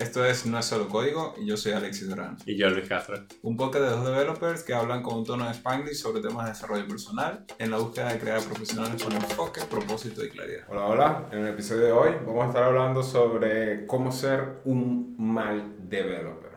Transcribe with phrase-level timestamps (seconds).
[0.00, 2.38] Esto es No es solo código y yo soy Alexis Durán.
[2.46, 3.18] Y yo, Luis Castro.
[3.42, 6.52] Un podcast de dos developers que hablan con un tono de Spanglish sobre temas de
[6.52, 10.64] desarrollo personal en la búsqueda de crear profesionales con enfoque, propósito y claridad.
[10.70, 11.28] Hola, hola.
[11.32, 16.50] En el episodio de hoy vamos a estar hablando sobre cómo ser un mal developer.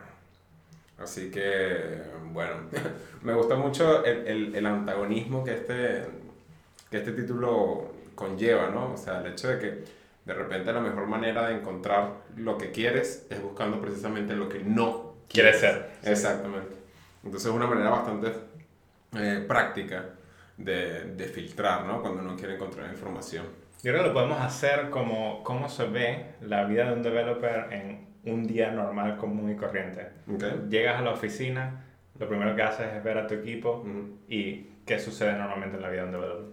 [0.96, 2.00] Así que,
[2.32, 2.54] bueno,
[3.22, 6.06] me gusta mucho el, el, el antagonismo que este,
[6.90, 8.94] que este título conlleva, ¿no?
[8.94, 12.70] O sea, el hecho de que de repente la mejor manera de encontrar lo que
[12.70, 15.90] quieres es buscando precisamente lo que no quieres ser.
[16.02, 16.76] Exactamente.
[17.22, 18.32] Entonces es una manera bastante
[19.16, 20.04] eh, práctica
[20.56, 22.00] de, de, filtrar, ¿no?
[22.00, 23.46] Cuando uno quiere encontrar información.
[23.82, 27.72] Yo creo que lo podemos hacer como cómo se ve la vida de un developer
[27.72, 30.08] en un día normal, común y corriente.
[30.32, 30.66] Okay.
[30.68, 31.84] Llegas a la oficina,
[32.18, 33.84] lo primero que haces es ver a tu equipo
[34.28, 36.44] y qué sucede normalmente en la vida de un developer.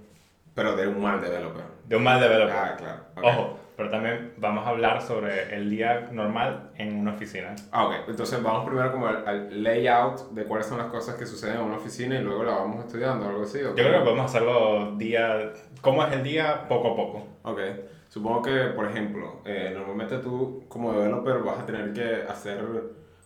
[0.53, 1.63] Pero de un mal developer.
[1.87, 2.55] De un mal developer.
[2.55, 3.01] Ah, claro.
[3.15, 3.29] Okay.
[3.29, 7.55] Ojo, pero también vamos a hablar sobre el día normal en una oficina.
[7.71, 8.09] Ah, ok.
[8.09, 11.63] Entonces vamos primero como al, al, layout de cuáles son las cosas que suceden en
[11.63, 13.57] una oficina y luego la vamos estudiando, algo así.
[13.59, 15.51] Yo creo que podemos hacerlo día...
[15.81, 16.67] ¿Cómo es el día?
[16.69, 17.27] Poco a poco.
[17.41, 17.59] Ok.
[18.07, 22.59] Supongo que, por ejemplo, eh, normalmente tú como developer vas a tener que hacer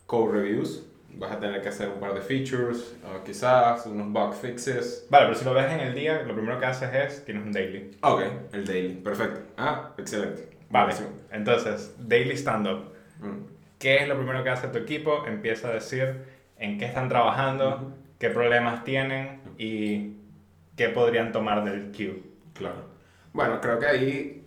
[0.05, 4.33] code reviews vas a tener que hacer un par de features, o quizás unos bug
[4.33, 5.07] fixes.
[5.09, 7.51] Vale, pero si lo ves en el día, lo primero que haces es, tienes un
[7.51, 7.91] daily.
[8.01, 8.21] Ok,
[8.53, 9.41] el daily, perfecto.
[9.57, 10.49] Ah, excelente.
[10.69, 10.93] Vale,
[11.31, 12.91] entonces, daily stand-up.
[13.19, 13.45] Mm.
[13.79, 15.25] ¿Qué es lo primero que hace tu equipo?
[15.27, 16.25] Empieza a decir
[16.57, 20.17] en qué están trabajando, qué problemas tienen y
[20.75, 22.23] qué podrían tomar del queue.
[22.53, 22.85] Claro.
[23.33, 24.41] Bueno, creo que ahí...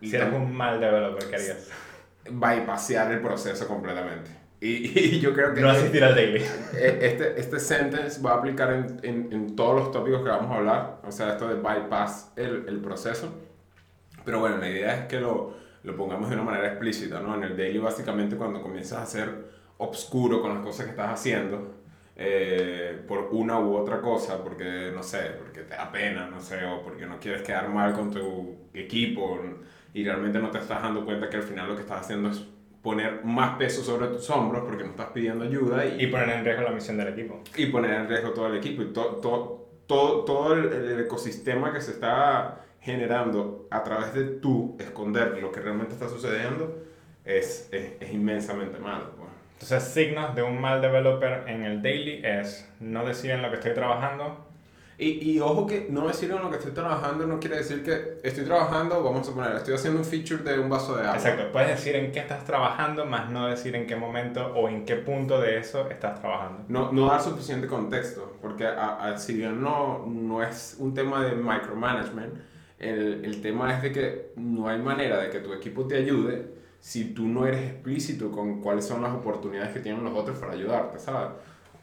[0.00, 1.70] Si eres un mal developer, ¿qué harías?
[2.30, 4.41] Bypassear el proceso completamente.
[4.62, 5.60] Y, y, yo creo que...
[5.60, 6.40] No asistir al daily.
[6.72, 10.54] Este, este sentence va a aplicar en, en, en, todos los tópicos que vamos a
[10.54, 11.00] hablar.
[11.04, 13.34] O sea, esto de bypass el, el proceso.
[14.24, 17.34] Pero bueno, la idea es que lo, lo pongamos de una manera explícita, ¿no?
[17.34, 21.74] En el daily, básicamente, cuando comienzas a ser obscuro con las cosas que estás haciendo,
[22.14, 26.64] eh, por una u otra cosa, porque, no sé, porque te da pena, no sé,
[26.64, 29.40] o porque no quieres quedar mal con tu equipo,
[29.92, 32.46] y realmente no te estás dando cuenta que al final lo que estás haciendo es
[32.82, 36.44] poner más peso sobre tus hombros porque no estás pidiendo ayuda y, y poner en
[36.44, 37.40] riesgo la misión del equipo.
[37.56, 41.72] Y poner en riesgo todo el equipo y to, to, to, todo el, el, ecosistema
[41.72, 46.82] que se está generando a través de tú esconder lo que realmente está sucediendo
[47.24, 49.12] es, es, es inmensamente malo.
[49.16, 49.30] Pues.
[49.52, 53.56] Entonces, signos de un mal developer en el daily es no decir en lo que
[53.56, 54.51] estoy trabajando,
[55.02, 58.18] y, y, ojo que no decir en lo que estoy trabajando no quiere decir que
[58.22, 61.16] estoy trabajando, vamos a poner, estoy haciendo un feature de un vaso de agua.
[61.16, 64.84] Exacto, puedes decir en qué estás trabajando, más no decir en qué momento o en
[64.84, 66.64] qué punto de eso estás trabajando.
[66.68, 71.24] No, no dar suficiente contexto, porque a, a, si bien no, no es un tema
[71.24, 72.34] de micromanagement,
[72.78, 76.62] el, el tema es de que no hay manera de que tu equipo te ayude
[76.82, 80.52] si tú no eres explícito con cuáles son las oportunidades que tienen los otros para
[80.52, 81.30] ayudarte, ¿sabes?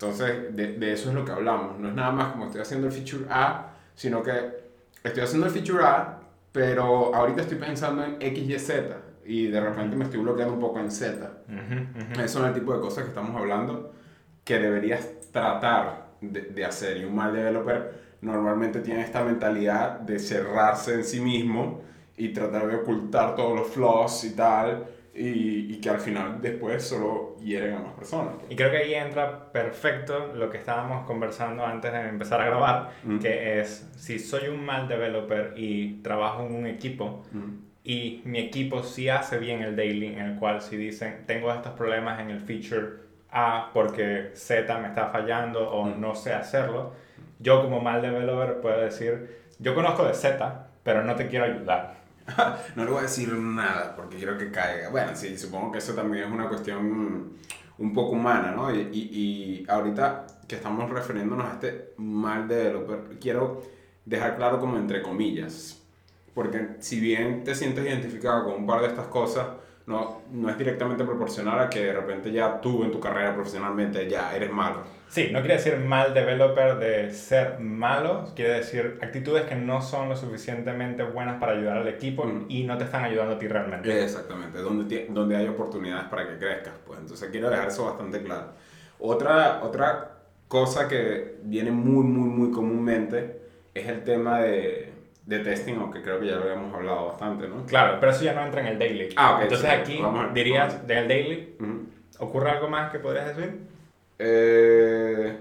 [0.01, 1.77] Entonces, de, de, eso es lo que hablamos.
[1.77, 4.31] No es nada más como estoy haciendo el feature A, sino que
[5.03, 6.19] estoy haciendo el feature A,
[6.53, 8.95] pero ahorita estoy pensando en X, Y, Z.
[9.25, 11.15] Y de repente me estoy bloqueando un poco en Z.
[11.49, 12.19] Uh -huh, uh -huh.
[12.19, 13.93] Esos son el tipo de cosas que estamos hablando
[14.45, 16.95] que deberías tratar de, de hacer.
[16.95, 21.81] Y un mal developer normalmente tiene esta mentalidad de cerrarse en sí mismo
[22.15, 26.83] y tratar de ocultar todos los flaws y tal y, y, que al final después
[26.83, 28.35] solo hieren a más personas.
[28.49, 32.91] Y creo que ahí entra perfecto lo que estábamos conversando antes de empezar a grabar,
[33.03, 33.19] mm.
[33.19, 37.53] que es si soy un mal developer y trabajo en un equipo mm.
[37.83, 41.73] y mi equipo sí hace bien el daily, en el cual si dicen tengo estos
[41.73, 42.99] problemas en el feature
[43.31, 45.99] A porque Z me está fallando o mm.
[45.99, 46.93] no sé hacerlo,
[47.39, 51.98] yo como mal developer puedo decir, yo conozco de Z, pero no te quiero ayudar
[52.75, 54.89] no le voy a decir nada porque quiero que caiga.
[54.89, 57.33] Bueno, sí, supongo que eso también es una cuestión
[57.77, 58.73] un poco humana, ¿no?
[58.73, 63.61] Y, y, ahorita que estamos refiriéndonos a este mal developer, quiero
[64.05, 65.81] dejar claro como entre comillas,
[66.33, 69.47] porque si bien te sientes identificado con un par de estas cosas,
[69.89, 74.07] no, no es directamente proporcional a que de repente ya tú en tu carrera profesionalmente
[74.07, 74.83] ya eres malo.
[75.07, 80.07] Sí, no quiere decir mal developer de ser malo, quiere decir actitudes que no son
[80.07, 82.45] lo suficientemente buenas para ayudar al equipo mm.
[82.49, 84.03] y no te están ayudando a ti realmente.
[84.03, 86.73] Exactamente, donde, donde hay oportunidades para que crezcas.
[86.85, 86.99] Pues.
[86.99, 88.53] Entonces quiero dejar eso bastante claro.
[88.99, 93.41] Otra, otra cosa que viene muy, muy, muy comúnmente
[93.73, 94.93] es el tema de,
[95.29, 97.63] de testing, aunque creo que ya lo habíamos hablado bastante, ¿no?
[97.65, 99.09] Claro, pero eso ya no entra en el daily.
[99.15, 99.41] Ah, ok.
[99.43, 101.85] Entonces sí, aquí vamos dirías vamos del daily, a- Ujú.
[102.25, 103.59] ¿ocurre algo más que podrías decir?
[104.17, 105.37] Eh,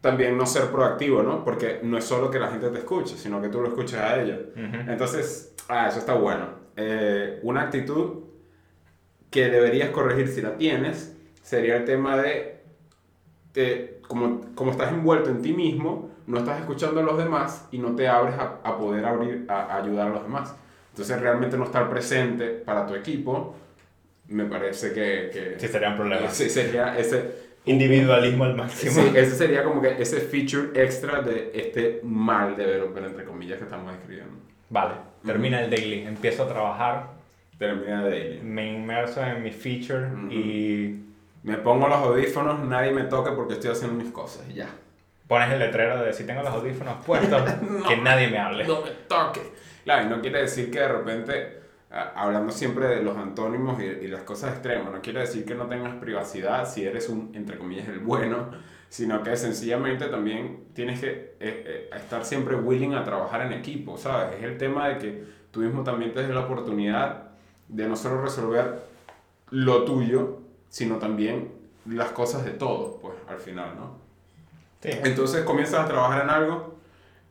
[0.00, 1.44] también no ser proactivo, ¿no?
[1.44, 4.20] Porque no es solo que la gente te escuche, sino que tú lo escuches a
[4.20, 4.38] ella.
[4.54, 4.90] Ujú.
[4.90, 6.46] Entonces, ah, eso está bueno.
[6.76, 8.20] Eh, una actitud
[9.30, 12.57] que deberías corregir si la tienes sería el tema de,
[13.58, 17.78] de como, como estás envuelto en ti mismo, no estás escuchando a los demás y
[17.78, 20.54] no te abres a, a poder abrir, a, a ayudar a los demás.
[20.90, 23.54] Entonces realmente no estar presente para tu equipo,
[24.28, 25.30] me parece que...
[25.32, 26.28] que Sí, sería un problema.
[26.30, 27.48] Sí, sería ese...
[27.64, 28.92] Individualismo al máximo.
[28.92, 33.64] Sí, ese sería como que ese feature extra de este mal developer, entre comillas, que
[33.64, 34.34] estamos describiendo.
[34.70, 34.94] Vale,
[35.24, 37.18] termina el daily, empiezo a trabajar,
[37.58, 38.40] Termina de daily.
[38.42, 40.30] me inmerso en mi feature Ujú.
[40.32, 41.04] y
[41.42, 44.68] Me pongo los audífonos, nadie me toca porque estoy haciendo mis cosas y ya.
[45.26, 47.42] pones el letrero de si tengo los audífonos puestos,
[47.88, 48.66] que nadie me hable.
[48.66, 49.40] No me toque.
[49.84, 53.84] Claro, y no quiere decir que de repente, a- hablando siempre de los antónimos y,
[53.84, 57.56] y las cosas extremas, no quiere decir que no tengas privacidad si eres un, entre
[57.58, 58.48] comillas, el bueno,
[58.90, 63.96] sino que sencillamente también tienes que eh, eh, estar siempre willing a trabajar en equipo,
[63.98, 64.36] ¿sabes?
[64.38, 67.24] Es el tema de que tú mismo también te des la oportunidad
[67.68, 68.80] de no solo resolver
[69.50, 71.50] lo tuyo, sino también
[71.86, 73.98] las cosas de todos, pues, al final, ¿no?
[74.80, 74.90] Sí.
[75.04, 76.76] Entonces comienzas a trabajar en algo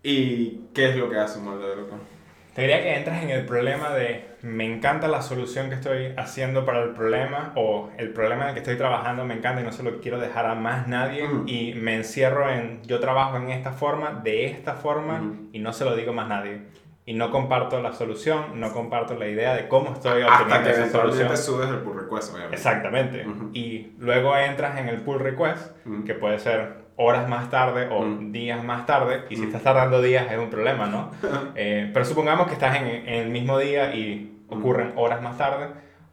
[0.03, 1.97] y ¿qué es lo que hace un mal developer?
[2.53, 6.65] Te diría que entras en el problema de me encanta la solución que estoy haciendo
[6.65, 9.71] para el problema o el problema en el que estoy trabajando me encanta y no
[9.71, 11.43] se lo quiero dejar a más nadie Ujú.
[11.47, 15.49] y me encierro en yo trabajo en esta forma, de esta forma Ujú.
[15.53, 16.61] y no se lo digo más nadie.
[17.07, 20.81] Y no comparto la solución, no comparto la idea de cómo estoy Hasta obteniendo que
[20.81, 21.37] esa solución.
[21.37, 22.55] subes el pull request, obviamente.
[22.57, 23.25] Exactamente.
[23.25, 23.49] Ujú.
[23.53, 26.03] Y luego entras en el pull request, Ujú.
[26.03, 29.23] que puede ser horas más tarde o días más tarde.
[29.29, 31.11] Y si estás tardando días es un problema, ¿no?
[31.55, 35.67] Eh, pero supongamos que estás en, en el mismo día y ocurren horas más tarde.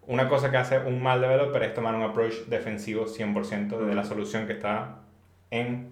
[0.06, 4.05] Una cosa que hace un mal developer es tomar un approach defensivo 100% de la
[4.05, 4.99] solución que está
[5.50, 5.91] en,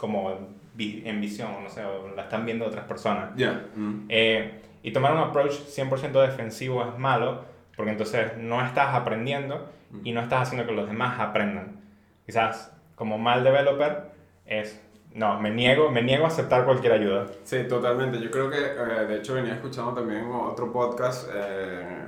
[0.00, 0.36] como
[0.74, 3.30] vi- en visión, no sé, o la están viendo otras personas.
[3.36, 3.66] Ya.
[3.74, 4.06] Mm.
[4.08, 7.42] Eh, y tomar un approach 100% defensivo es malo,
[7.76, 9.68] porque entonces no estás aprendiendo
[10.04, 11.80] y no estás haciendo que los demás aprendan.
[12.26, 14.10] Quizás como mal developer
[14.46, 14.80] es,
[15.14, 17.26] no, me niego, me niego a aceptar cualquier ayuda.
[17.44, 18.20] Sí, totalmente.
[18.20, 22.04] Yo creo que, eh, de hecho, venía escuchando también otro podcast eh,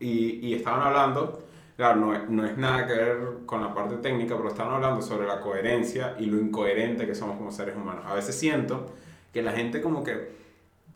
[0.00, 1.42] y, y estaban hablando,
[1.82, 5.02] claro, no, es- no es nada que ver con la parte técnica, pero estaban hablando
[5.02, 8.04] sobre la coherencia y lo incoherente que somos como seres humanos.
[8.06, 8.86] A veces siento
[9.32, 10.30] que la gente como que,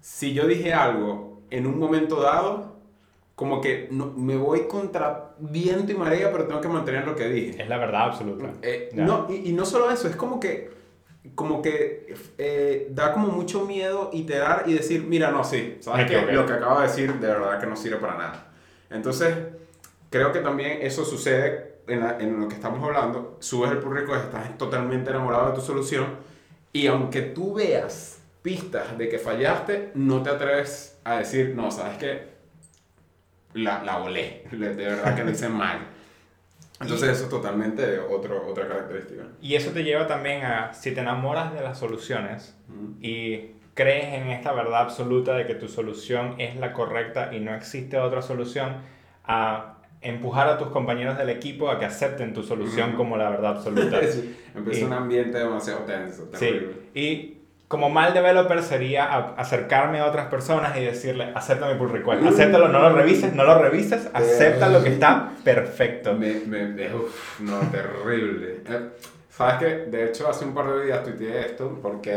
[0.00, 2.76] si yo dije algo en un momento dado,
[3.34, 7.28] como que no, me voy contra viento y marea, pero tengo que mantener lo que
[7.28, 7.62] dije.
[7.62, 8.52] Es la verdad absoluta.
[8.62, 10.70] Eh, no, y, y no solo eso, es como que,
[11.34, 16.14] como que eh, da como mucho miedo iterar y decir, mira, no, sí, sabes que
[16.14, 16.32] equivoqué.
[16.34, 18.52] lo que acabo de decir de verdad que no sirve para nada.
[18.88, 19.36] Entonces,
[20.16, 23.36] creo que también eso sucede en, la- en lo que estamos hablando.
[23.40, 26.06] Subes el pull request, estás totalmente enamorado de tu solución
[26.72, 31.98] y aunque tú veas pistas de que fallaste, no te atreves a decir, no, sabes
[31.98, 32.36] que
[33.54, 35.78] la, la volé, de verdad que lo hice mal.
[36.80, 39.22] Entonces eso es totalmente otro, otra característica.
[39.40, 42.54] Y eso te lleva también a, si te enamoras de las soluciones
[43.00, 47.54] y crees en esta verdad absoluta de que tu solución es la correcta y no
[47.54, 48.76] existe otra solución,
[49.24, 53.52] a empujar a tus compañeros del equipo a que acepten tu solución como la verdad
[53.56, 54.00] absoluta.
[54.10, 56.68] Sí, Empieza Y- un ambiente demasiado tenso, terrible.
[56.94, 57.32] Sí, y
[57.68, 62.24] como mal developer sería a- acercarme a otras personas y decirle, acepta mi pull request,
[62.24, 66.14] acéptalo, no lo revises, no lo revises, acepta lo que está perfecto.
[66.14, 68.60] Me, me, me- uf, no, terrible.
[68.68, 68.80] Eh,
[69.28, 72.12] Sabes que, de hecho, hace un par de días tuiteé esto porque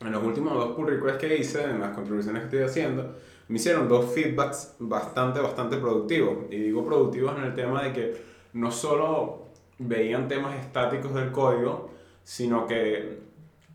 [0.00, 3.16] en los últimos dos pull requests que hice, en las contribuciones que estoy haciendo,
[3.48, 6.46] me hicieron dos feedbacks bastante, bastante productivos.
[6.50, 8.22] Y digo productivos en el tema de que
[8.54, 9.46] no solo
[9.78, 11.90] veían temas estáticos del código,
[12.24, 13.20] sino que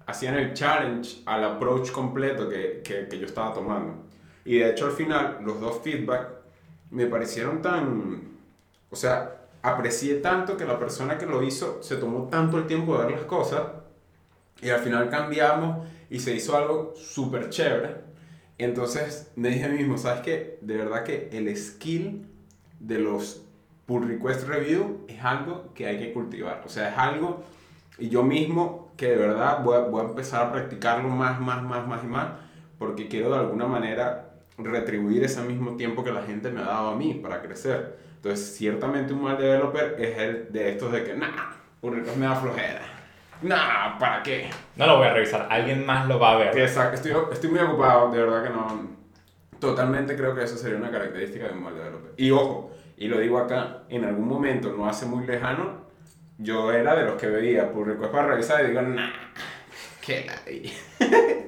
[0.06, 3.94] hacían el challenge al approach completo que, que, que yo estaba tomando.
[4.44, 6.28] Y de hecho al final los dos feedback
[6.90, 8.30] me parecieron tan...
[8.90, 12.98] O sea, aprecié tanto que la persona que lo hizo se tomó tanto el tiempo
[12.98, 13.64] de ver las cosas
[14.62, 18.11] y al final cambiamos y se hizo algo súper chévere.
[18.64, 20.60] Entonces me dije a mí mismo, ¿sabes qué?
[20.62, 22.28] De verdad que el skill
[22.80, 23.46] de los
[23.86, 26.62] pull request review es algo que hay que cultivar.
[26.66, 27.44] O sea, es algo,
[27.98, 31.64] y yo mismo que de verdad voy a, voy a empezar a practicarlo más, más,
[31.64, 32.28] más, más y más,
[32.78, 36.90] porque quiero de alguna manera retribuir ese mismo tiempo que la gente me ha dado
[36.90, 37.98] a mí para crecer.
[38.18, 42.26] Entonces, ciertamente un mal developer es el de estos de que, nah, pull request me
[42.28, 43.01] da flojera.
[43.42, 44.50] Nah, ¿para qué?
[44.76, 46.58] No lo voy a revisar, alguien más lo va a ver.
[46.58, 49.02] Exacto, estoy, estoy muy ocupado, de verdad que no.
[49.60, 52.14] Totalmente creo que eso sería una característica de un mal developer.
[52.18, 55.82] Y ojo, y lo digo acá, en algún momento no hace muy lejano,
[56.38, 59.10] yo era de los que veía pull request para revisar y digo, nah,
[60.02, 60.74] qué ladilla".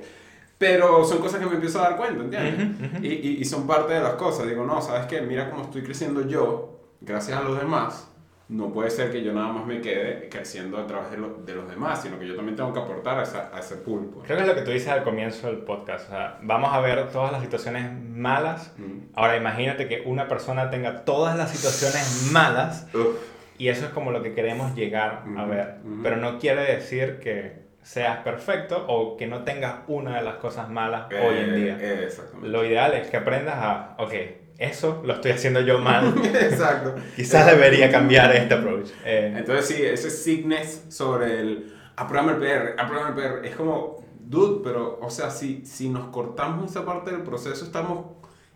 [0.58, 3.02] Pero son cosas que me empiezo a dar cuenta, ¿entiendes?
[3.02, 4.48] Y, y, y son parte de las cosas.
[4.48, 5.22] Digo, no, ¿sabes qué?
[5.22, 6.80] Mira cómo estoy creciendo yo.
[7.02, 8.10] gracias a los demás,
[8.54, 11.68] no puede ser que yo nada más me quede creciendo a través de, de los
[11.70, 14.22] demás, sino que yo también tengo que aportar a, esa, a ese pulpo.
[14.22, 16.08] Creo que es lo que tú dices al comienzo del podcast.
[16.08, 18.74] O sea, vamos a ver todas las situaciones malas.
[18.78, 19.10] Mm.
[19.16, 23.18] Ahora imagínate que una persona tenga todas las situaciones malas Uf.
[23.58, 25.78] y eso es como lo que queremos llegar a ver.
[26.04, 30.70] Pero no quiere decir que seas perfecto o que no tengas una de las cosas
[30.70, 31.78] malas hoy en Eh, día.
[31.82, 32.50] eh, exactamente.
[32.50, 34.14] Lo ideal es que aprendas a, ok,
[34.58, 36.14] eso lo estoy haciendo yo mal.
[36.24, 36.96] Exacto.
[37.16, 38.90] Quizás debería cambiar este approach.
[39.06, 44.04] Eh, Entonces sí, ese sickness sobre el apruébame el PR, apruébame el PR, es como,
[44.20, 48.06] dude, pero, o sea, si, si nos cortamos esa parte del proceso, estamos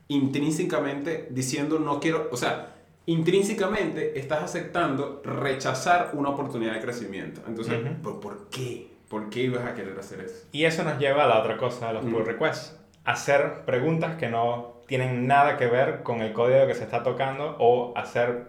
[0.08, 2.74] intrínsecamente diciendo no quiero, o sea,
[3.06, 7.42] intrínsecamente estás aceptando rechazar una oportunidad de crecimiento.
[7.48, 8.02] Entonces, Ujú.
[8.02, 8.96] ¿por, por qué?
[9.10, 10.36] ¿Por qué ibas a querer hacer eso?
[10.52, 12.26] Y eso nos lleva a la otra cosa de los pull Mm.
[12.26, 12.76] requests.
[13.08, 17.56] Hacer preguntas que no tienen nada que ver con el código que se está tocando
[17.60, 18.48] o hacer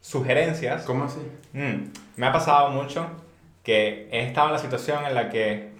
[0.00, 0.84] sugerencias.
[0.84, 1.20] ¿Cómo así?
[1.52, 3.06] Mm, me ha pasado mucho
[3.62, 5.70] que he estado en la situación en la que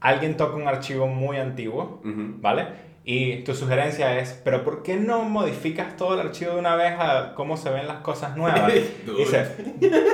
[0.00, 2.00] alguien toca un archivo muy antiguo.
[2.02, 2.88] ¿vale?
[3.04, 6.94] Y tu sugerencia es, pero ¿por qué no modificas todo el archivo de una vez
[6.98, 8.72] a cómo se ven las cosas nuevas?
[9.06, 9.46] Y dice,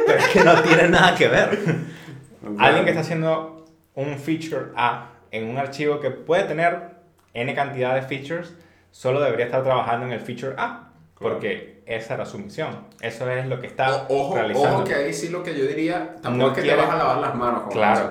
[0.07, 1.59] pero es que no tiene nada que ver.
[2.59, 6.94] Alguien que está haciendo un feature A en un archivo que puede tener
[7.35, 8.55] n cantidad de features,
[8.91, 10.89] solo debería estar trabajando en el feature A,
[11.19, 12.87] porque esa era su misión.
[13.01, 14.77] Eso es lo que está O- ojo, realizando.
[14.79, 16.95] ojo que ahí sí lo que yo diría, tampoco No es que quiere- te vas
[16.95, 18.11] a lavar las manos con Claro.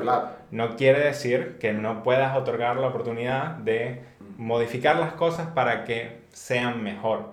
[0.51, 4.03] No quiere decir que no puedas otorgar la oportunidad de
[4.37, 7.31] modificar las cosas para que sean mejor.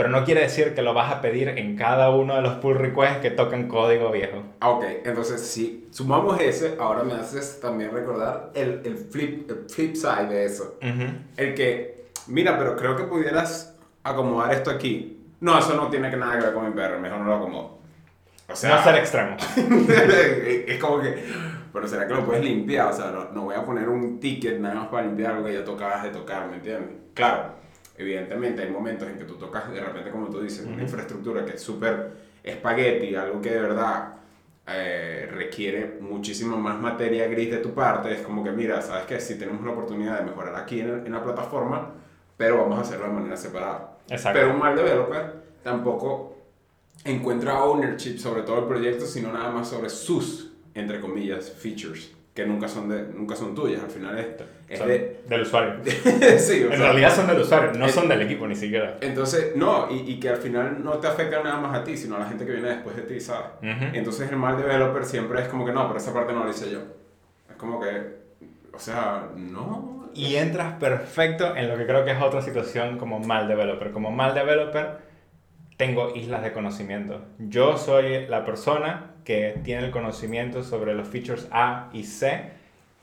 [0.00, 2.74] Pero no quiere decir que lo vas a pedir en cada uno de los pull
[2.78, 4.42] requests que tocan código viejo.
[4.60, 9.68] Ah, Ok, entonces si sumamos ese, ahora me haces también recordar el, el, flip, el
[9.68, 10.78] flip side de eso.
[10.80, 11.04] Ujú.
[11.36, 15.20] El que, mira, pero creo que pudieras acomodar esto aquí.
[15.38, 17.78] No, eso no tiene que nada que ver con mi perro, mejor no lo acomodo.
[18.50, 19.36] O sea, no ser extremo.
[20.66, 21.22] es como que,
[21.74, 22.86] pero ¿será que lo puedes limpiar?
[22.88, 25.52] O sea, no, no voy a poner un ticket nada más para limpiar algo que
[25.52, 26.88] ya tocabas de tocar, ¿me entiendes?
[27.12, 27.59] Claro,
[28.00, 31.54] evidentemente hay momentos en que tú tocas de repente, como tú dices, una infraestructura que
[31.54, 32.10] es súper
[32.42, 34.14] espagueti, algo que de verdad
[34.66, 38.12] eh, requiere muchísimo más materia gris de tu parte.
[38.12, 41.12] Es como que, mira, sabes que si tenemos la oportunidad de mejorar aquí en, en
[41.12, 41.92] la plataforma,
[42.36, 43.98] pero vamos a hacerlo de manera separada.
[44.08, 44.38] Exacto.
[44.38, 46.36] Pero un mal developer tampoco
[47.04, 52.46] encuentra ownership sobre todo el proyecto, sino nada más sobre sus, entre comillas, features, que
[52.46, 53.82] nunca son, de, nunca son tuyas.
[53.82, 54.26] Al final es,
[54.68, 55.20] es de...
[55.28, 55.74] del usuario.
[55.84, 58.98] sí, En sea, realidad son del usuario, no es- son del equipo ni siquiera.
[59.00, 62.16] Entonces, no, y, y que al final no te afecta nada más a ti, sino
[62.16, 63.46] a la gente que viene después de ti, ¿sabes?
[63.62, 63.84] Ujú.
[63.94, 66.70] Entonces el mal developer siempre es como que no, pero esa parte no la hice
[66.70, 66.78] yo.
[67.50, 67.90] Es como que,
[68.72, 70.08] o sea, no.
[70.14, 73.90] Y entras perfecto en lo que creo que es otra situación como mal developer.
[73.90, 74.98] Como mal developer,
[75.76, 77.22] tengo islas de conocimiento.
[77.38, 82.60] Yo soy la persona que tiene el conocimiento sobre los features A y C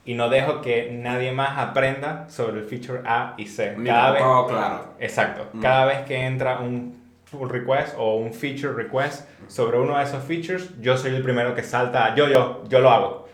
[0.07, 3.75] y no dejo que nadie más aprenda sobre el feature A y C.
[3.85, 4.85] Cada vez, claro.
[4.99, 5.47] exacto.
[5.51, 5.61] Mm.
[5.61, 6.95] Cada vez que entra un
[7.29, 11.53] pull request o un feature request sobre uno de esos features, yo soy el primero
[11.53, 13.27] que salta, yo, yo, yo lo hago.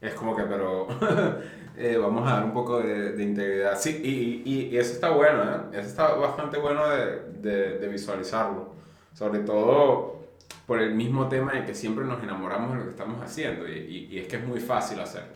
[0.00, 0.86] Es como que, pero
[1.76, 3.76] eh, vamos a dar un poco de, de integridad.
[3.76, 5.60] Sí, y, y, y eso está bueno, ¿eh?
[5.72, 8.74] Eso está bastante bueno de, de, de visualizarlo.
[9.12, 10.19] Sobre todo
[10.66, 13.72] por el mismo tema de que siempre nos enamoramos de lo que estamos haciendo y,
[13.72, 15.34] y, y es que es muy fácil hacerlo.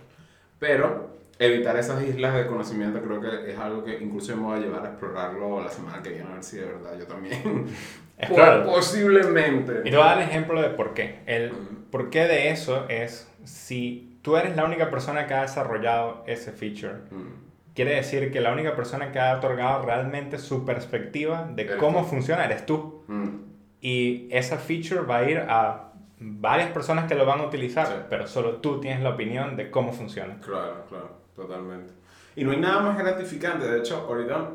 [0.59, 4.61] Pero evitar esas islas de conocimiento creo que es algo que incluso me voy a
[4.61, 7.66] llevar a explorarlo la semana que viene, a ver si de verdad yo también.
[8.18, 8.66] Explóralo.
[8.66, 9.80] Posiblemente.
[9.85, 11.21] Y te voy a dar el ejemplo de por qué.
[11.26, 11.50] El
[11.90, 16.52] por qué de eso es si tú eres la única persona que ha desarrollado ese
[16.52, 16.94] feature.
[17.11, 17.44] Mm.
[17.75, 22.02] Quiere decir que la única persona que ha otorgado realmente su perspectiva de Eres cómo
[22.02, 22.06] tú.
[22.06, 23.02] funciona eres tú.
[23.09, 23.28] Mm.
[23.87, 27.93] Y esa feature va a ir a varias personas que lo van a utilizar, Sí.
[28.09, 30.38] pero solo tú tienes la opinión de cómo funciona.
[30.41, 31.93] Claro, claro, totalmente.
[32.35, 34.53] Y no hay nada más gratificante, de hecho, ahorita,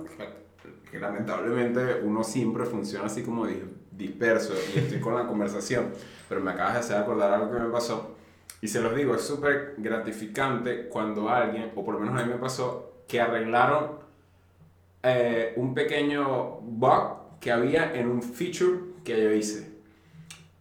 [0.90, 5.92] que lamentablemente uno siempre funciona así como dis- disperso y estoy con la conversación,
[6.28, 8.16] pero me acabas de hacer acordar algo que me pasó.
[8.62, 12.34] Y se los digo, es súper gratificante cuando alguien, o por lo menos a mí
[12.34, 13.92] me pasó, que arreglaron
[15.04, 19.70] eh, un pequeño bug que había en un feature que yo hice.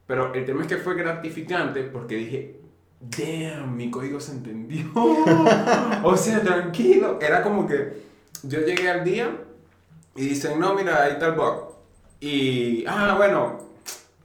[0.07, 2.61] Pero el tema es que fue gratificante porque dije,
[3.01, 4.91] damn, mi código se entendió.
[6.03, 7.19] o sea, tranquilo.
[7.21, 8.03] Era como que
[8.43, 9.31] yo llegué al día
[10.17, 11.75] y dicen, no, mira, ahí está el bug.
[12.21, 13.59] Y, ah, bueno,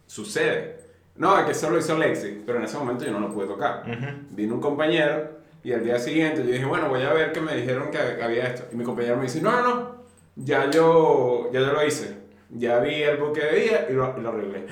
[0.07, 0.79] sucede.
[1.15, 3.83] No, es que solo hizo Lexi, pero en ese momento yo no lo pude tocar.
[3.87, 4.07] Ujú.
[4.31, 5.29] Vino un compañero
[5.63, 8.47] y al día siguiente yo dije, bueno, voy a ver que me dijeron que había
[8.47, 8.67] esto.
[8.71, 9.95] Y mi compañero me dice, no, no, no,
[10.35, 12.22] ya yo, ya yo lo hice.
[12.55, 14.65] Ya vi el buque de día y lo, y lo arreglé.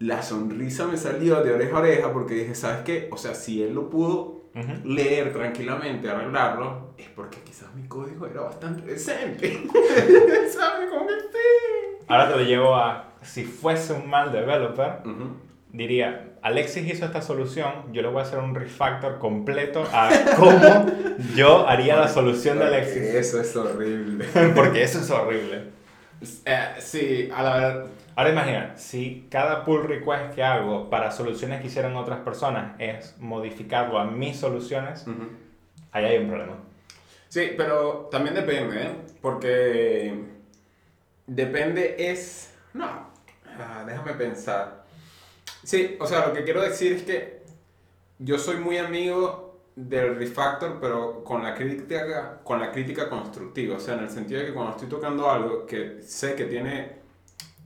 [0.00, 3.08] La sonrisa me salió de oreja a oreja porque dije, ¿sabes qué?
[3.12, 4.72] O sea, si él lo pudo Ujú.
[4.88, 9.62] leer tranquilamente, arreglarlo, es porque quizás mi código era bastante decente.
[10.52, 10.90] ¿Sabes?
[10.90, 12.04] Como que sí.
[12.08, 15.36] Ahora te lo llevo a, si fuese un mal developer, Ujú.
[15.72, 20.86] diría, Alexis hizo esta solución, yo le voy a hacer un refactor completo a cómo
[21.36, 23.02] yo haría la solución de Alexis.
[23.02, 24.24] Eso es horrible.
[24.54, 25.78] Porque eso es horrible.
[26.44, 27.86] Eh, sí, a la verdad.
[28.16, 33.16] Ahora imagina, si cada pull request que hago para soluciones que hicieron otras personas es
[33.18, 35.06] modificarlo a mis soluciones,
[35.92, 36.56] ahí hay un problema.
[37.28, 38.90] Sí, pero también depende, ¿eh?
[39.22, 40.14] Porque
[41.26, 42.52] depende es...
[42.74, 42.84] No,
[43.58, 44.84] ah, déjame pensar.
[45.62, 47.42] Sí, o sea, lo que quiero decir es que
[48.18, 49.49] yo soy muy amigo
[49.88, 53.76] del refactor, pero con la crítica, con la crítica constructiva.
[53.76, 57.00] O sea, en el sentido de que cuando estoy tocando algo que sé que tiene...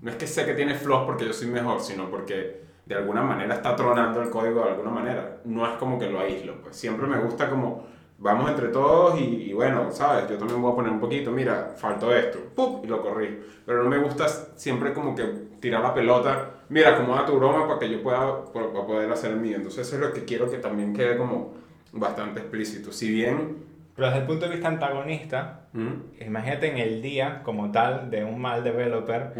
[0.00, 3.22] No es que sé que tiene flaws porque yo soy mejor, sino porque de alguna
[3.22, 5.40] manera está tronando el código de alguna manera.
[5.44, 6.60] No es como que lo aíslo.
[6.62, 7.86] Pues siempre me gusta como
[8.18, 10.28] vamos entre todos y, y bueno, ¿sabes?
[10.28, 12.84] Yo también voy a poner un poquito, mira, faltó esto, ¡pup!
[12.84, 13.40] y lo corrí.
[13.66, 15.24] Pero no me gusta siempre como que
[15.60, 19.40] tirar la pelota, mira, acomoda tu broma para que yo pueda para poder hacer el
[19.40, 19.56] mío.
[19.56, 21.63] Entonces eso es lo que quiero que también quede como
[21.94, 22.92] bastante explícito.
[22.92, 23.74] Si bien...
[23.96, 26.22] Pero desde el punto de vista antagonista, ¿Mm?
[26.26, 29.32] imagínate en el día como tal de un mal developer,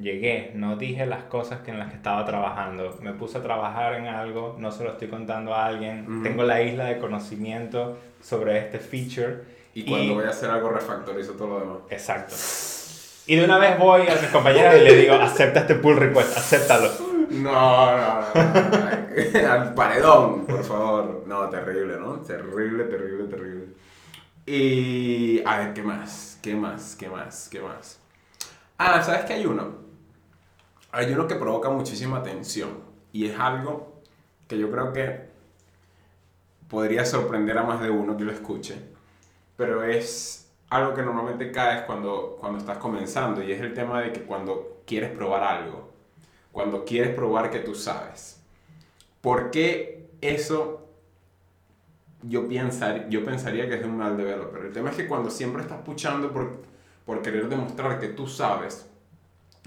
[0.00, 3.94] llegué, no dije las cosas que en las que estaba trabajando, me puse a trabajar
[3.94, 6.22] en algo, no se lo estoy contando a alguien, Ujú.
[6.24, 9.42] tengo la isla de conocimiento sobre este feature.
[9.74, 11.78] Y cuando voy a hacer algo refactorizo todo lo demás.
[11.90, 12.34] Exacto.
[13.28, 16.36] Y de una vez voy a mis compañeros y le digo, acepta este pull request,
[16.36, 16.90] acéptalo.
[17.30, 18.26] No, no, no.
[19.52, 21.22] Al paredón, por favor.
[21.26, 22.18] No, terrible, ¿no?
[22.20, 23.66] Terrible, terrible, terrible.
[24.46, 25.40] Y.
[25.46, 26.38] A ver, ¿qué más?
[26.42, 26.96] ¿Qué más?
[26.96, 27.48] ¿Qué más?
[27.48, 28.00] ¿Qué más?
[28.78, 29.78] Ah, ¿sabes qué hay uno?
[30.90, 32.80] Hay uno que provoca muchísima tensión.
[33.12, 34.00] Y es algo
[34.48, 35.30] que yo creo que
[36.68, 38.76] podría sorprender a más de uno que lo escuche.
[39.56, 43.40] Pero es algo que normalmente caes cuando, cuando estás comenzando.
[43.40, 45.89] Y es el tema de que cuando quieres probar algo
[46.52, 48.40] cuando quieres probar que tú sabes.
[49.20, 50.88] ¿Por qué eso
[52.22, 54.64] yo, pensar, yo pensaría que es de un mal developer?
[54.64, 56.62] El tema es que cuando siempre estás puchando por,
[57.06, 58.86] por querer demostrar que tú sabes,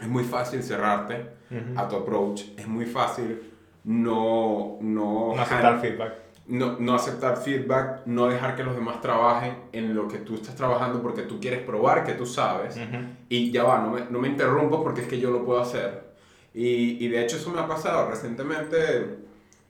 [0.02, 1.28] es muy fácil cerrarte
[1.76, 3.52] a tu approach, es muy fácil
[3.84, 6.14] no, no, No aceptar feedback.
[6.48, 10.56] no, no aceptar feedback, no dejar que los demás trabajen en lo que tú estás
[10.56, 12.76] trabajando porque tú quieres probar que tú sabes.
[12.78, 13.04] Ujú.
[13.30, 16.13] Y ya va, no me, no me interrumpo porque es que yo lo puedo hacer.
[16.54, 18.10] Y, y de hecho eso me ha pasado.
[18.10, 19.18] Recientemente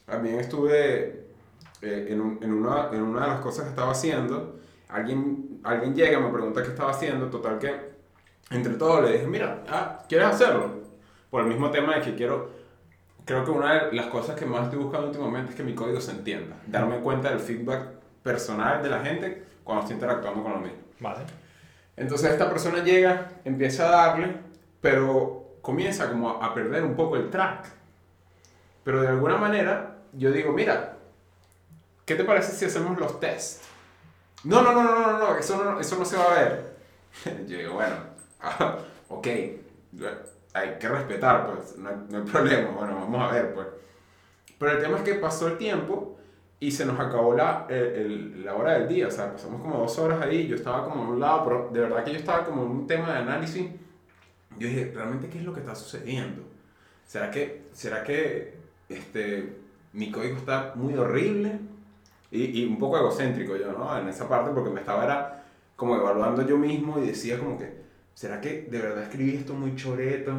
[0.05, 1.25] también estuve
[1.81, 4.59] eh, en, un- en una, en una de las cosas que estaba haciendo.
[4.89, 7.27] Alguien, alguien llega, me pregunta qué estaba haciendo.
[7.29, 7.93] Total que
[8.51, 10.83] entre todos le dije, mira, ah, ¿quieres hacerlo?
[11.29, 12.51] Por el mismo tema de que quiero...
[13.25, 16.01] Creo que una de las cosas que más estoy buscando últimamente es que mi código
[16.01, 16.57] se entienda.
[16.67, 17.87] Darme cuenta del feedback
[18.21, 20.77] personal de la gente cuando estoy interactuando con lo mismo.
[20.99, 21.19] Vale.
[21.95, 24.35] Entonces esta persona llega, empieza a darle,
[24.81, 27.65] pero comienza como a perder un poco el track.
[28.83, 30.97] Pero de alguna manera yo digo, mira,
[32.05, 33.61] ¿qué te parece si hacemos los tests?
[34.43, 36.75] No, no, no, no, no, no, eso no, eso no se va a ver.
[37.47, 37.95] Yo digo, bueno,
[38.41, 39.27] ah, ok,
[40.53, 43.67] hay que respetar, pues, no no hay problema, bueno, vamos a ver, pues.
[44.59, 46.17] Pero el tema es que pasó el tiempo
[46.59, 49.77] y se nos acabó la, el- el- la hora del día, o sea, pasamos como
[49.79, 52.43] dos horas ahí, yo estaba como a un lado, pero de verdad que yo estaba
[52.45, 53.71] como en un tema de análisis.
[54.59, 56.43] Yo dije, ¿realmente qué es lo que está sucediendo?
[57.05, 58.55] ¿Será que, será que
[58.89, 59.57] este,
[59.93, 61.59] mi código está muy horrible?
[62.31, 63.97] Y, y un poco egocéntrico yo, ¿no?
[63.97, 65.43] En esa parte, porque me estaba era
[65.75, 69.75] como evaluando yo mismo y decía como que, ¿será que de verdad escribí esto muy
[69.75, 70.33] choreto?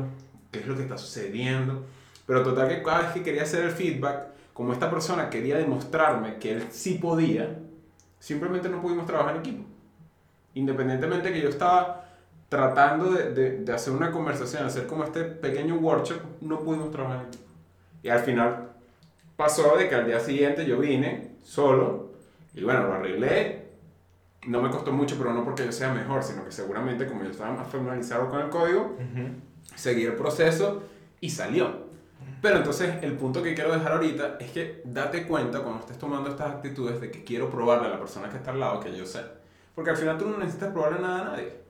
[0.51, 1.85] ¿Qué es lo que está sucediendo?
[2.27, 6.37] Pero total que cada vez que quería hacer el feedback, como esta persona quería demostrarme
[6.37, 7.59] que él sí podía,
[8.19, 9.65] simplemente no pudimos trabajar en equipo.
[10.55, 12.04] Independientemente que yo estaba
[12.55, 17.23] tratando de, de, de hacer una conversación, hacer como este pequeño workshop, no pudimos trabajar
[17.23, 17.51] en equipo.
[18.01, 18.69] Y al final
[19.35, 22.13] pasó de que al día siguiente yo vine solo
[22.55, 23.65] y bueno, lo arreglé.
[24.47, 27.31] No me costó mucho, pero no porque yo sea mejor, sino que seguramente como yo
[27.31, 28.97] estaba más familiarizado con el código,
[29.75, 30.85] seguí el proceso
[31.21, 31.83] y salió.
[32.41, 36.31] Pero entonces el punto que quiero dejar ahorita es que date cuenta cuando estés tomando
[36.31, 39.05] estas actitudes de que quiero probarle a la persona que está al lado que yo
[39.05, 39.23] sé.
[39.75, 41.64] Porque al final tú no necesitas probarle nada a nadie.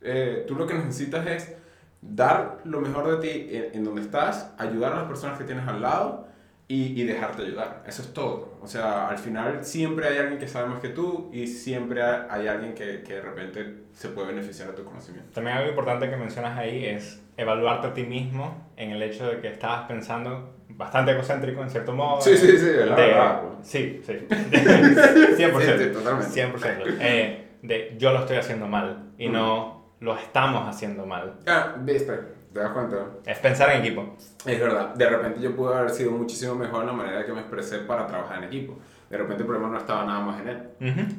[0.00, 1.56] Eh, tú lo que necesitas es
[2.00, 5.66] dar lo mejor de ti en, en donde estás, ayudar a las personas que tienes
[5.66, 6.28] al lado
[6.68, 7.82] y, y, dejarte ayudar.
[7.86, 8.58] Eso es todo.
[8.60, 12.46] O sea, al final siempre hay alguien que sabe más que tú y siempre hay
[12.46, 15.30] alguien que, que de repente se puede beneficiar de tu conocimiento.
[15.32, 19.40] También algo importante que mencionas ahí es evaluarte a ti mismo en el hecho de
[19.40, 22.20] que estabas pensando bastante egocéntrico en cierto modo.
[22.20, 23.42] Sí, sí, sí, la de, verdad.
[23.62, 24.12] Sí, sí.
[24.28, 25.36] 100%.
[25.36, 26.44] Sí, sí, totalmente.
[26.44, 26.96] 100%.
[27.00, 31.34] Eh, de yo lo estoy haciendo mal y no lo estamos haciendo mal.
[31.46, 32.12] Ah, viste,
[32.52, 32.96] te das cuenta.
[33.26, 34.16] Es pensar en equipo.
[34.46, 37.40] Es verdad, de repente yo pude haber sido muchísimo mejor en la manera que me
[37.40, 38.78] expresé para trabajar en equipo.
[39.10, 40.62] De repente el problema no estaba nada más en él.
[40.80, 41.16] Ujú.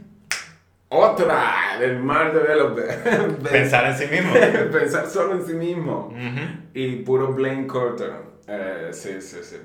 [0.91, 3.37] Otra, el mal developer.
[3.51, 4.33] Pensar en sí mismo.
[4.71, 6.07] Pensar solo en sí mismo.
[6.07, 6.47] Ujú.
[6.73, 8.13] Y puro blame culture.
[8.47, 9.57] Eh, sí, sí, sí.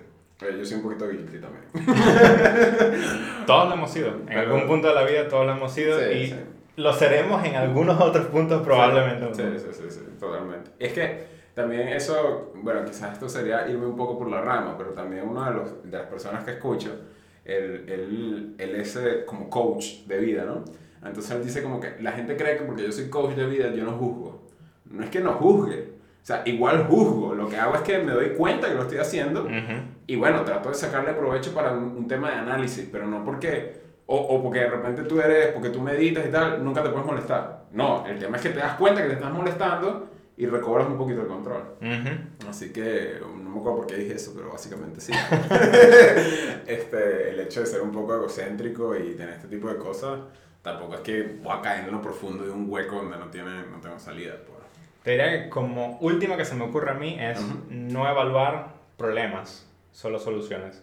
[0.42, 1.64] Eh, yo soy un poquito guilty también.
[3.46, 4.08] Todos lo hemos sido.
[4.08, 6.36] En Pero- algún punto de la vida todos lo hemos sido Sí, y sí.
[6.76, 9.34] Lo seremos en algunos otros puntos probablemente.
[9.34, 10.70] Sí, sí, sí, sí, totalmente.
[10.78, 14.90] Es que también eso, bueno, quizás esto sería irme un poco por la rama, pero
[14.90, 16.90] también una de, los, de las personas que escucho,
[17.44, 20.64] él, él, él es eh, como coach de vida, ¿no?
[21.06, 23.70] Entonces él dice como que la gente cree que porque yo soy coach de vida
[23.72, 24.42] yo no juzgo.
[24.86, 25.94] No es que no juzgue.
[26.22, 27.34] O sea, igual juzgo.
[27.34, 29.52] Lo que hago es que me doy cuenta que lo estoy haciendo Ujú.
[30.06, 33.82] y bueno, trato de sacarle provecho para un, un tema de análisis, pero no porque,
[34.06, 37.06] o, o porque de repente tú eres, porque tú meditas y tal, nunca te puedes
[37.06, 37.64] molestar.
[37.72, 40.98] No, el tema es que te das cuenta que te estás molestando y recobras un
[40.98, 41.62] poquito el control.
[41.80, 42.48] Ujú.
[42.50, 45.12] Así que, no me acuerdo por qué dije eso, pero básicamente sí.
[46.66, 50.20] este, el hecho de ser un poco egocéntrico y tener este tipo de cosas,
[50.62, 53.62] tampoco es que voy a caer en lo profundo de un hueco donde no, tiene,
[53.70, 54.34] no tengo salida.
[54.46, 54.58] Pues.
[55.02, 57.58] Te diría que como último que se me ocurre a mí es Ujú.
[57.70, 60.82] no evaluar problemas, solo soluciones.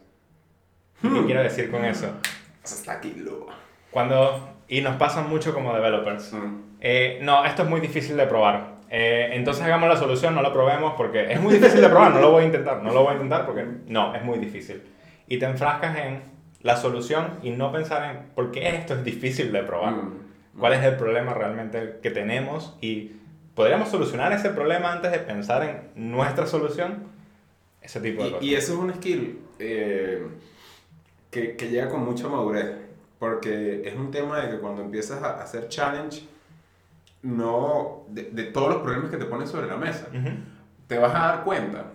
[1.04, 1.16] ¿Y Hmm.
[1.16, 2.12] ¿Qué quiero decir con eso?
[2.64, 3.48] O sea, está aquí, lo.
[3.92, 6.34] Cuando, y nos pasa mucho como developers,
[6.80, 8.76] eh, no, esto es muy difícil de probar.
[8.90, 12.20] Eh, entonces hagamos la solución, no lo probemos porque es muy difícil de probar, no
[12.22, 14.82] lo voy a intentar, no lo voy a intentar porque no, es muy difícil.
[15.28, 16.22] Y te enfrascas en
[16.62, 19.94] la solución y no pensar en por qué esto es difícil de probar.
[19.94, 20.14] Mm.
[20.60, 22.78] ¿Cuál es el problema realmente que tenemos?
[22.82, 23.14] Y
[23.56, 25.64] podríamos solucionar ese problema antes de pensar
[25.96, 27.06] en nuestra solución.
[27.82, 28.46] Ese tipo de Y, cosas.
[28.46, 30.22] y eso es un skill eh,
[31.32, 32.76] que, que llega con mucha madurez,
[33.18, 36.28] porque es un tema de que cuando empiezas a hacer challenge,
[37.24, 40.08] no, de, de todos los problemas que te ponen sobre la mesa,
[40.88, 41.94] te vas a dar cuenta,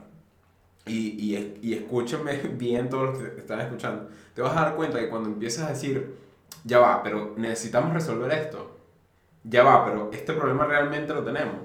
[0.87, 4.99] y, y, y escúchame bien todos los que están escuchando, te vas a dar cuenta
[4.99, 6.17] que cuando empiezas a decir,
[6.65, 8.77] ya va, pero necesitamos resolver esto,
[9.45, 11.57] ya va, pero este problema realmente lo tenemos,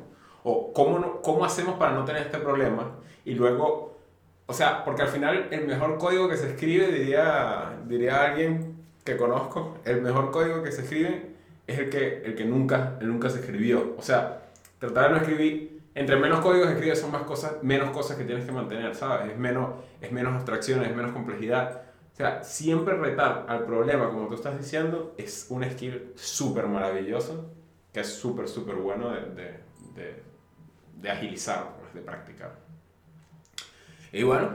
[0.43, 3.90] o cómo, no, cómo hacemos para no tener este problema, y luego,
[4.51, 9.15] o sea, porque al final el mejor código que se escribe, diría, diría alguien que
[9.15, 11.35] conozco, el mejor código que se escribe
[11.65, 13.95] es el que, el que nunca, el nunca se escribió.
[13.97, 14.41] O sea,
[14.77, 18.45] tratar de no escribir, entre menos códigos escribes son más cosas, menos cosas que tienes
[18.45, 19.31] que mantener, ¿sabes?
[19.31, 19.69] Es menos,
[20.01, 21.83] es menos abstracciones, es menos complejidad.
[22.11, 27.49] O sea, siempre retar al problema, como tú estás diciendo, es un skill súper maravilloso,
[27.93, 29.59] que es súper, súper bueno de, de,
[29.95, 30.23] de,
[30.97, 32.70] de agilizar, pues, de practicar.
[34.11, 34.49] Y bueno,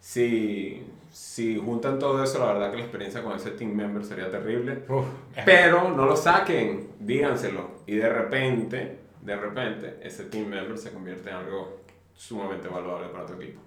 [0.00, 4.30] si, si juntan todo eso, la verdad que la experiencia con ese team member sería
[4.30, 4.84] terrible.
[4.88, 5.04] Uf,
[5.44, 7.70] Pero no lo saquen, díganselo.
[7.86, 11.80] Y de repente, de repente, ese team member se convierte en algo
[12.14, 13.60] sumamente valuable para tu equipo.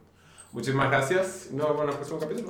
[0.52, 1.50] Muchísimas gracias.
[1.52, 2.50] Nos vemos en el próximo capítulo.